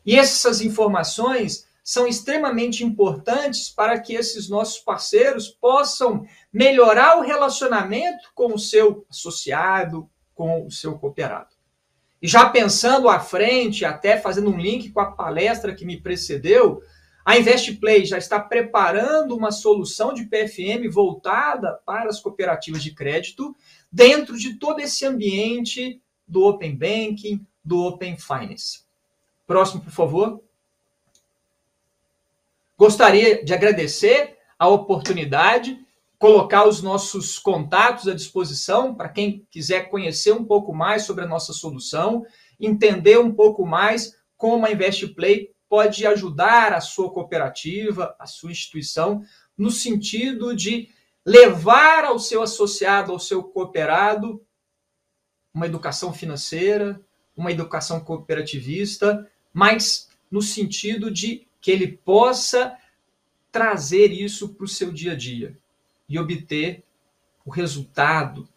e 0.05 0.15
essas 0.17 0.61
informações 0.61 1.66
são 1.87 2.05
extremamente 2.05 2.83
importantes 2.83 3.71
para 3.71 4.01
que 4.01 4.13
esses 4.13 4.49
nossos 4.49 4.81
parceiros 4.81 5.47
possam 5.47 6.27
melhorar 6.53 7.17
o 7.17 7.23
relacionamento 7.23 8.33
com 8.35 8.53
o 8.53 8.59
seu 8.59 9.07
associado, 9.09 10.11
com 10.35 10.67
o 10.67 10.71
seu 10.71 10.99
cooperado. 10.99 11.55
E 12.21 12.27
já 12.27 12.49
pensando 12.49 13.09
à 13.09 13.21
frente, 13.21 13.85
até 13.85 14.19
fazendo 14.19 14.51
um 14.51 14.59
link 14.59 14.91
com 14.91 14.99
a 14.99 15.13
palestra 15.13 15.73
que 15.73 15.85
me 15.85 16.01
precedeu, 16.01 16.83
a 17.25 17.39
Investplay 17.39 18.05
já 18.05 18.19
está 18.19 18.41
preparando 18.41 19.37
uma 19.37 19.53
solução 19.53 20.13
de 20.13 20.25
PFM 20.25 20.91
voltada 20.91 21.81
para 21.87 22.11
as 22.11 22.19
cooperativas 22.19 22.83
de 22.83 22.93
crédito 22.97 23.55
dentro 23.93 24.37
de 24.37 24.55
todo 24.55 24.81
esse 24.81 25.07
ambiente 25.07 26.03
do 26.27 26.43
Open 26.43 26.75
Banking, 26.75 27.47
do 27.65 27.81
Open 27.85 28.19
Finance. 28.19 28.81
Próximo, 29.47 29.83
por 29.83 29.93
favor. 29.93 30.46
Gostaria 32.79 33.43
de 33.43 33.55
agradecer 33.55 34.37
a 34.59 34.69
oportunidade, 34.69 35.79
colocar 36.19 36.67
os 36.69 36.83
nossos 36.83 37.39
contatos 37.39 38.07
à 38.07 38.15
disposição 38.15 38.95
para 38.95 39.09
quem 39.09 39.47
quiser 39.51 39.89
conhecer 39.89 40.33
um 40.33 40.45
pouco 40.45 40.75
mais 40.75 41.05
sobre 41.05 41.25
a 41.25 41.29
nossa 41.29 41.55
solução, 41.55 42.25
entender 42.61 43.19
um 43.19 43.33
pouco 43.33 43.65
mais 43.65 44.15
como 44.37 44.67
a 44.67 44.71
InvestPlay 44.71 45.51
pode 45.69 46.07
ajudar 46.07 46.75
a 46.75 46.81
sua 46.81 47.11
cooperativa, 47.11 48.15
a 48.19 48.27
sua 48.27 48.51
instituição, 48.51 49.23
no 49.57 49.71
sentido 49.71 50.55
de 50.55 50.91
levar 51.25 52.05
ao 52.05 52.19
seu 52.19 52.43
associado, 52.43 53.11
ao 53.11 53.19
seu 53.19 53.43
cooperado, 53.43 54.45
uma 55.53 55.67
educação 55.67 56.13
financeira, 56.13 57.01
uma 57.35 57.51
educação 57.51 58.01
cooperativista, 58.01 59.27
mas 59.53 60.09
no 60.31 60.43
sentido 60.43 61.11
de 61.11 61.46
que 61.67 61.73
ele 61.73 61.89
possa 61.89 62.77
trazer 63.51 64.13
isso 64.13 64.51
para 64.51 64.65
o 64.65 64.69
seu 64.69 64.93
dia 64.93 65.15
a 65.15 65.17
dia 65.17 65.59
e 66.09 66.17
obter 66.17 66.85
o 67.45 67.51
resultado, 67.51 68.49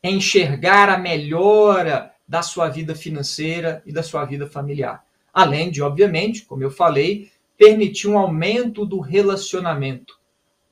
enxergar 0.00 0.88
a 0.88 0.96
melhora 0.96 2.14
da 2.26 2.40
sua 2.40 2.68
vida 2.68 2.94
financeira 2.94 3.82
e 3.84 3.92
da 3.92 4.00
sua 4.00 4.24
vida 4.24 4.46
familiar. 4.46 5.04
Além 5.34 5.72
de, 5.72 5.82
obviamente, 5.82 6.44
como 6.44 6.62
eu 6.62 6.70
falei, 6.70 7.32
permitir 7.58 8.06
um 8.06 8.16
aumento 8.16 8.86
do 8.86 9.00
relacionamento, 9.00 10.20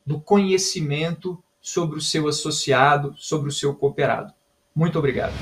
do 0.06 0.20
conhecimento 0.20 1.42
sobre 1.60 1.98
o 1.98 2.00
seu 2.00 2.28
associado, 2.28 3.16
sobre 3.16 3.48
o 3.48 3.52
seu 3.52 3.74
cooperado. 3.74 4.32
Muito 4.76 4.96
obrigado. 4.96 5.34